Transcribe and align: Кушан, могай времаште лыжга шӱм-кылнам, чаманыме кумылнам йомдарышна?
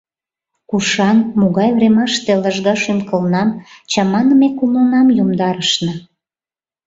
Кушан, 0.69 1.17
могай 1.39 1.69
времаште 1.77 2.31
лыжга 2.41 2.75
шӱм-кылнам, 2.81 3.49
чаманыме 3.91 4.49
кумылнам 4.57 5.07
йомдарышна? 5.17 5.93